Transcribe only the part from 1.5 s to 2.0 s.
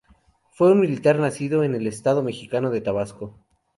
en el